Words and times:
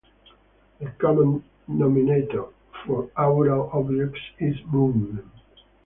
The 0.79 0.89
common 0.97 1.43
denominator 1.67 2.45
for 2.87 3.11
aural 3.15 3.69
objects 3.71 4.19
is 4.39 4.55
movement. 4.65 5.27